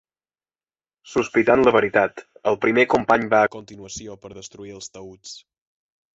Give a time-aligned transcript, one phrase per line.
[1.11, 5.37] Sospitant la veritat, el primer company va a continuació per destruir els taüts.